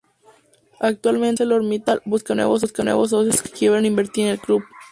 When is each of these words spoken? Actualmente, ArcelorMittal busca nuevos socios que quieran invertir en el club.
Actualmente, 0.79 1.43
ArcelorMittal 1.43 2.01
busca 2.05 2.33
nuevos 2.33 2.61
socios 2.71 3.43
que 3.43 3.51
quieran 3.51 3.85
invertir 3.85 4.25
en 4.25 4.31
el 4.31 4.39
club. 4.39 4.63